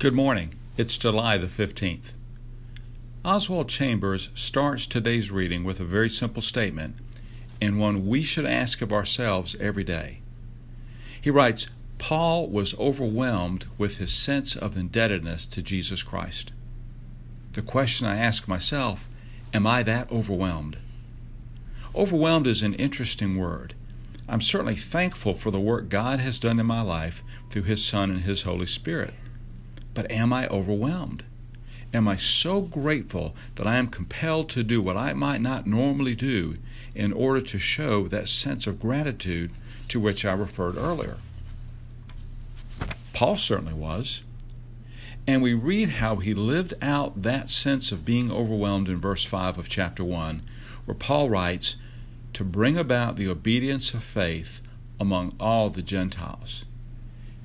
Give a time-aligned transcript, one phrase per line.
[0.00, 0.54] Good morning.
[0.76, 2.12] It's July the 15th.
[3.24, 6.94] Oswald Chambers starts today's reading with a very simple statement
[7.60, 10.20] and one we should ask of ourselves every day.
[11.20, 16.52] He writes Paul was overwhelmed with his sense of indebtedness to Jesus Christ.
[17.54, 19.08] The question I ask myself
[19.52, 20.76] am I that overwhelmed?
[21.96, 23.74] Overwhelmed is an interesting word.
[24.28, 28.12] I'm certainly thankful for the work God has done in my life through His Son
[28.12, 29.14] and His Holy Spirit.
[29.98, 31.24] But am I overwhelmed?
[31.92, 36.14] Am I so grateful that I am compelled to do what I might not normally
[36.14, 36.56] do
[36.94, 39.50] in order to show that sense of gratitude
[39.88, 41.16] to which I referred earlier?
[43.12, 44.22] Paul certainly was.
[45.26, 49.58] And we read how he lived out that sense of being overwhelmed in verse 5
[49.58, 50.42] of chapter 1,
[50.84, 51.74] where Paul writes,
[52.34, 54.60] To bring about the obedience of faith
[55.00, 56.64] among all the Gentiles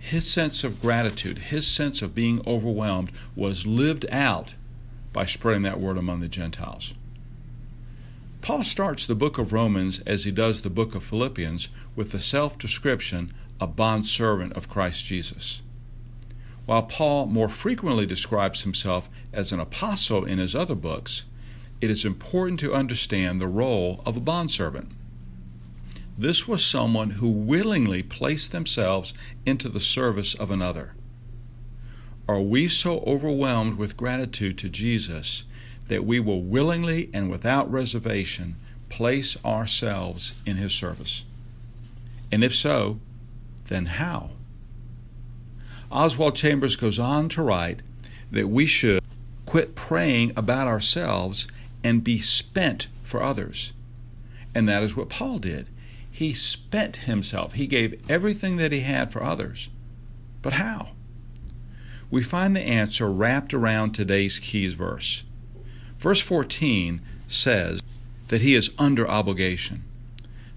[0.04, 4.54] his sense of gratitude, his sense of being overwhelmed, was lived out
[5.14, 6.94] by spreading that word among the Gentiles.
[8.42, 12.20] Paul starts the book of Romans as he does the book of Philippians with the
[12.20, 15.62] self description a bondservant of Christ Jesus.
[16.66, 21.24] While Paul more frequently describes himself as an apostle in his other books,
[21.80, 24.92] it is important to understand the role of a bondservant.
[26.18, 29.14] This was someone who willingly placed themselves
[29.46, 30.94] into the service of another.
[32.28, 35.46] Are we so overwhelmed with gratitude to Jesus
[35.88, 38.56] that we will willingly and without reservation
[38.90, 41.26] place ourselves in His service?
[42.32, 43.00] And if so,
[43.68, 44.30] then how?
[45.92, 47.82] Oswald Chambers goes on to write
[48.32, 49.04] that we should
[49.46, 51.48] quit praying about ourselves
[51.84, 53.74] and be spent for others.
[54.56, 55.68] And that is what Paul did.
[56.16, 57.54] He spent himself.
[57.54, 59.70] He gave everything that he had for others.
[60.44, 60.90] But how?
[62.12, 65.24] We find the answer wrapped around today's keys verse.
[65.98, 67.82] Verse 14 says
[68.28, 69.86] that he is under obligation.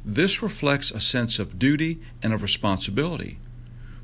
[0.05, 3.39] This reflects a sense of duty and of responsibility.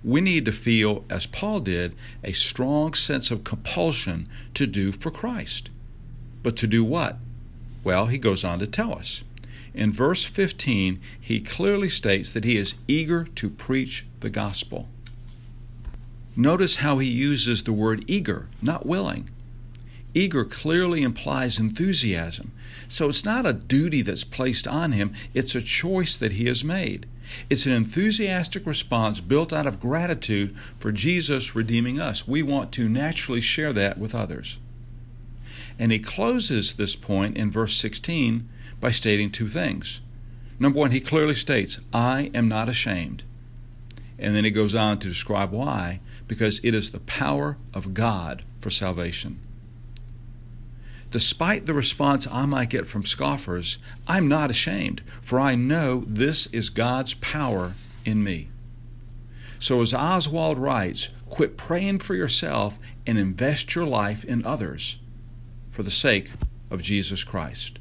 [0.03, 1.95] We need to feel, as Paul did,
[2.25, 5.69] a strong sense of compulsion to do for Christ.
[6.43, 7.19] But to do what?
[7.85, 9.23] Well, he goes on to tell us.
[9.75, 14.89] In verse 15, he clearly states that he is eager to preach the gospel.
[16.37, 19.31] Notice how he uses the word eager, not willing.
[20.15, 22.53] Eager clearly implies enthusiasm.
[22.89, 26.63] So it's not a duty that's placed on him, it's a choice that he has
[26.63, 27.07] made.
[27.49, 32.29] It's an enthusiastic response built out of gratitude for Jesus redeeming us.
[32.29, 34.59] We want to naturally share that with others.
[35.79, 38.49] And he closes this point in verse 16
[38.81, 40.01] by stating two things.
[40.59, 43.25] Number one, he clearly states, I am not ashamed.
[44.19, 48.43] And then he goes on to describe why, because it is the power of God
[48.61, 49.41] for salvation.
[51.11, 53.79] Despite the response I might get from scoffers,
[54.09, 57.75] I'm not ashamed, for I know this is God's power
[58.05, 58.49] in me.
[59.59, 64.99] So, as Oswald writes, quit praying for yourself and invest your life in others
[65.73, 66.31] for the sake
[66.71, 67.81] of Jesus Christ.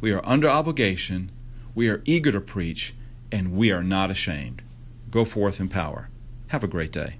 [0.00, 1.30] We are under obligation,
[1.74, 2.94] we are eager to preach,
[3.30, 4.62] and we are not ashamed.
[5.10, 6.08] Go forth in power.
[6.48, 7.16] Have a great day.